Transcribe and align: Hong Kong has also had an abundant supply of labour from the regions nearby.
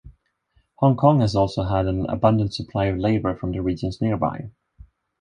Hong 0.77 0.97
Kong 0.97 1.19
has 1.19 1.35
also 1.35 1.61
had 1.61 1.85
an 1.85 2.07
abundant 2.07 2.55
supply 2.55 2.85
of 2.85 2.97
labour 2.97 3.35
from 3.35 3.51
the 3.51 3.61
regions 3.61 4.01
nearby. 4.01 4.49